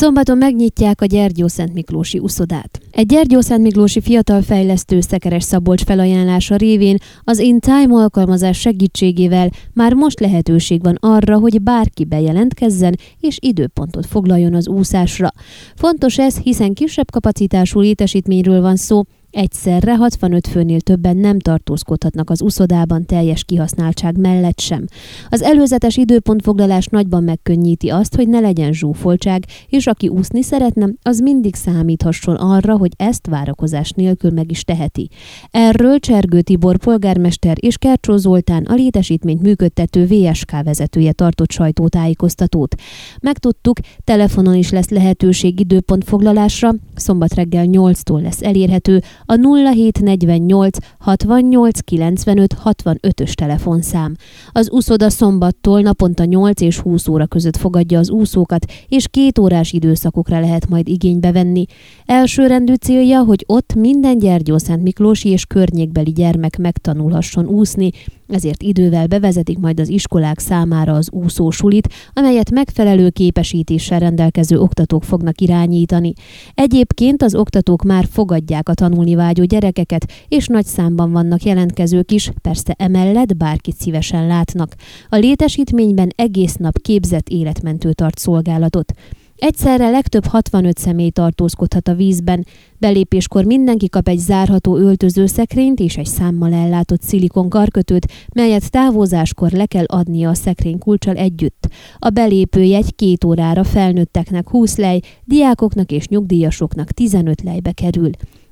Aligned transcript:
Szombaton 0.00 0.38
megnyitják 0.38 1.00
a 1.00 1.04
Gyergyó 1.04 1.46
Szent 1.46 1.72
Miklósi 1.72 2.18
uszodát. 2.18 2.80
Egy 2.90 3.06
Gyergyó 3.06 3.40
Szent 3.40 3.62
Miklósi 3.62 4.00
fiatal 4.00 4.42
fejlesztő 4.42 5.00
Szekeres 5.00 5.44
Szabolcs 5.44 5.82
felajánlása 5.84 6.56
révén 6.56 6.96
az 7.24 7.38
In 7.38 7.58
Time 7.58 7.94
alkalmazás 7.94 8.58
segítségével 8.58 9.50
már 9.72 9.94
most 9.94 10.20
lehetőség 10.20 10.82
van 10.82 10.96
arra, 11.00 11.38
hogy 11.38 11.62
bárki 11.62 12.04
bejelentkezzen 12.04 12.96
és 13.18 13.38
időpontot 13.40 14.06
foglaljon 14.06 14.54
az 14.54 14.68
úszásra. 14.68 15.28
Fontos 15.74 16.18
ez, 16.18 16.36
hiszen 16.36 16.74
kisebb 16.74 17.10
kapacitású 17.10 17.80
létesítményről 17.80 18.60
van 18.60 18.76
szó, 18.76 19.02
Egyszerre 19.30 19.96
65 19.96 20.46
főnél 20.46 20.80
többen 20.80 21.16
nem 21.16 21.38
tartózkodhatnak 21.38 22.30
az 22.30 22.42
uszodában 22.42 23.06
teljes 23.06 23.44
kihasználtság 23.44 24.18
mellett 24.18 24.60
sem. 24.60 24.84
Az 25.28 25.42
előzetes 25.42 25.96
időpontfoglalás 25.96 26.86
nagyban 26.86 27.22
megkönnyíti 27.22 27.88
azt, 27.88 28.14
hogy 28.14 28.28
ne 28.28 28.40
legyen 28.40 28.72
zsúfoltság, 28.72 29.44
és 29.68 29.86
aki 29.86 30.08
úszni 30.08 30.42
szeretne, 30.42 30.88
az 31.02 31.18
mindig 31.18 31.54
számíthasson 31.54 32.34
arra, 32.34 32.76
hogy 32.76 32.90
ezt 32.96 33.26
várakozás 33.26 33.90
nélkül 33.90 34.30
meg 34.30 34.50
is 34.50 34.64
teheti. 34.64 35.08
Erről 35.50 35.98
Csergő 35.98 36.40
Tibor 36.40 36.76
polgármester 36.76 37.56
és 37.60 37.78
Kercsó 37.78 38.16
Zoltán 38.16 38.64
a 38.64 38.74
létesítményt 38.74 39.42
működtető 39.42 40.06
VSK 40.06 40.62
vezetője 40.62 41.12
tartott 41.12 41.50
sajtótájékoztatót. 41.50 42.74
Megtudtuk, 43.20 43.78
telefonon 44.04 44.54
is 44.54 44.70
lesz 44.70 44.88
lehetőség 44.88 45.60
időpontfoglalásra, 45.60 46.74
szombat 46.94 47.34
reggel 47.34 47.64
8-tól 47.68 48.22
lesz 48.22 48.42
elérhető, 48.42 49.02
a 49.30 49.36
0748 49.36 50.76
68 50.98 51.80
95 51.80 52.56
65-ös 52.64 53.32
telefonszám. 53.32 54.16
Az 54.52 54.70
úszoda 54.70 55.10
szombattól 55.10 55.80
naponta 55.80 56.24
8 56.24 56.60
és 56.60 56.78
20 56.78 57.08
óra 57.08 57.26
között 57.26 57.56
fogadja 57.56 57.98
az 57.98 58.10
úszókat, 58.10 58.64
és 58.88 59.08
két 59.08 59.38
órás 59.38 59.72
időszakokra 59.72 60.40
lehet 60.40 60.68
majd 60.68 60.88
igénybe 60.88 61.32
venni. 61.32 61.64
Elsőrendű 62.06 62.74
célja, 62.74 63.22
hogy 63.22 63.44
ott 63.46 63.74
minden 63.74 64.18
Gyergyószent 64.18 64.82
Miklósi 64.82 65.28
és 65.28 65.46
környékbeli 65.46 66.10
gyermek 66.10 66.58
megtanulhasson 66.58 67.46
úszni, 67.46 67.90
ezért 68.30 68.62
idővel 68.62 69.06
bevezetik 69.06 69.58
majd 69.58 69.80
az 69.80 69.88
iskolák 69.88 70.38
számára 70.38 70.92
az 70.92 71.10
úszósulit, 71.10 71.88
amelyet 72.12 72.50
megfelelő 72.50 73.10
képesítéssel 73.10 73.98
rendelkező 73.98 74.58
oktatók 74.58 75.04
fognak 75.04 75.40
irányítani. 75.40 76.12
Egyébként 76.54 77.22
az 77.22 77.34
oktatók 77.34 77.82
már 77.82 78.06
fogadják 78.10 78.68
a 78.68 78.74
tanulni 78.74 79.14
vágyó 79.14 79.44
gyerekeket, 79.44 80.12
és 80.28 80.46
nagy 80.46 80.66
számban 80.66 81.12
vannak 81.12 81.42
jelentkezők 81.42 82.12
is, 82.12 82.30
persze 82.42 82.74
emellett 82.78 83.36
bárkit 83.36 83.76
szívesen 83.76 84.26
látnak. 84.26 84.74
A 85.08 85.16
létesítményben 85.16 86.12
egész 86.16 86.54
nap 86.54 86.78
képzett 86.82 87.28
életmentő 87.28 87.92
tart 87.92 88.18
szolgálatot. 88.18 88.92
Egyszerre 89.40 89.90
legtöbb 89.90 90.24
65 90.24 90.78
személy 90.78 91.10
tartózkodhat 91.10 91.88
a 91.88 91.94
vízben. 91.94 92.46
Belépéskor 92.78 93.44
mindenki 93.44 93.88
kap 93.88 94.08
egy 94.08 94.18
zárható 94.18 94.76
öltözőszekrényt 94.76 95.80
és 95.80 95.96
egy 95.96 96.06
számmal 96.06 96.52
ellátott 96.52 97.02
szilikon 97.02 97.48
karkötőt, 97.48 98.06
melyet 98.34 98.70
távozáskor 98.70 99.50
le 99.50 99.66
kell 99.66 99.84
adnia 99.84 100.28
a 100.28 100.34
szekrény 100.34 100.78
kulcsal 100.78 101.16
együtt. 101.16 101.68
A 101.98 102.10
belépő 102.10 102.62
jegy 102.62 102.94
két 102.94 103.24
órára 103.24 103.64
felnőtteknek 103.64 104.48
20 104.48 104.76
lej, 104.76 105.00
diákoknak 105.24 105.90
és 105.90 106.06
nyugdíjasoknak 106.08 106.90
15 106.90 107.42
lejbe 107.42 107.72
kerül. 107.72 108.10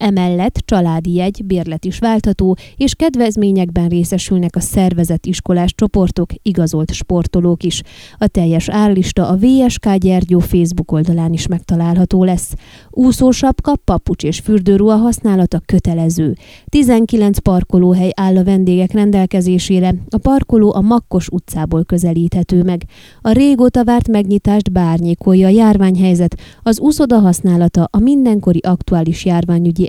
Emellett 0.00 0.62
családi 0.64 1.14
jegy, 1.14 1.44
bérlet 1.44 1.84
is 1.84 1.98
váltható, 1.98 2.56
és 2.76 2.94
kedvezményekben 2.94 3.88
részesülnek 3.88 4.56
a 4.56 4.60
szervezett 4.60 5.26
iskolás 5.26 5.74
csoportok, 5.74 6.30
igazolt 6.42 6.92
sportolók 6.92 7.62
is. 7.62 7.82
A 8.18 8.26
teljes 8.26 8.68
árlista 8.68 9.28
a 9.28 9.36
VSK 9.36 9.94
Gyergyó 9.94 10.38
Facebook 10.38 10.92
oldalán 10.92 11.32
is 11.32 11.46
megtalálható 11.46 12.24
lesz. 12.24 12.52
Úszósapka, 12.90 13.76
papucs 13.84 14.24
és 14.24 14.38
fürdőruha 14.38 14.96
használata 14.96 15.60
kötelező. 15.66 16.36
19 16.68 17.38
parkolóhely 17.38 18.10
áll 18.16 18.36
a 18.36 18.44
vendégek 18.44 18.92
rendelkezésére, 18.92 19.94
a 20.08 20.18
parkoló 20.18 20.74
a 20.74 20.80
Makkos 20.80 21.28
utcából 21.28 21.84
közelíthető 21.84 22.62
meg. 22.62 22.84
A 23.20 23.30
régóta 23.30 23.84
várt 23.84 24.08
megnyitást 24.08 24.72
bárnyékolja 24.72 25.46
a 25.46 25.50
járványhelyzet, 25.50 26.36
az 26.62 26.80
úszoda 26.80 27.18
használata 27.18 27.88
a 27.90 27.98
mindenkori 27.98 28.60
aktuális 28.62 29.24
járványügyi 29.24 29.88